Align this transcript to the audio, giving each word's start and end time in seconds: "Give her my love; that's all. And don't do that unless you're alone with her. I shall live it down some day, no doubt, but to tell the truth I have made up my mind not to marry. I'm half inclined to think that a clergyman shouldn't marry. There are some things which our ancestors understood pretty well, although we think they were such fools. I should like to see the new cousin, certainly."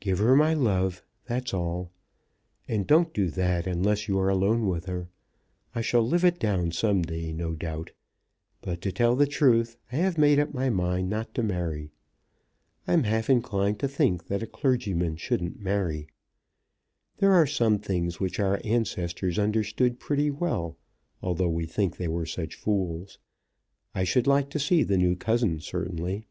"Give 0.00 0.20
her 0.20 0.34
my 0.34 0.54
love; 0.54 1.04
that's 1.26 1.52
all. 1.52 1.90
And 2.66 2.86
don't 2.86 3.12
do 3.12 3.28
that 3.32 3.66
unless 3.66 4.08
you're 4.08 4.30
alone 4.30 4.66
with 4.66 4.86
her. 4.86 5.10
I 5.74 5.82
shall 5.82 6.00
live 6.00 6.24
it 6.24 6.38
down 6.38 6.70
some 6.72 7.02
day, 7.02 7.30
no 7.30 7.52
doubt, 7.52 7.90
but 8.62 8.80
to 8.80 8.90
tell 8.90 9.14
the 9.14 9.26
truth 9.26 9.76
I 9.92 9.96
have 9.96 10.16
made 10.16 10.38
up 10.38 10.54
my 10.54 10.70
mind 10.70 11.10
not 11.10 11.34
to 11.34 11.42
marry. 11.42 11.90
I'm 12.88 13.02
half 13.02 13.28
inclined 13.28 13.78
to 13.80 13.86
think 13.86 14.28
that 14.28 14.42
a 14.42 14.46
clergyman 14.46 15.16
shouldn't 15.18 15.60
marry. 15.60 16.08
There 17.18 17.34
are 17.34 17.46
some 17.46 17.78
things 17.78 18.18
which 18.18 18.40
our 18.40 18.58
ancestors 18.64 19.38
understood 19.38 20.00
pretty 20.00 20.30
well, 20.30 20.78
although 21.20 21.50
we 21.50 21.66
think 21.66 21.98
they 21.98 22.08
were 22.08 22.24
such 22.24 22.54
fools. 22.54 23.18
I 23.94 24.04
should 24.04 24.26
like 24.26 24.48
to 24.52 24.58
see 24.58 24.84
the 24.84 24.96
new 24.96 25.16
cousin, 25.16 25.60
certainly." 25.60 26.28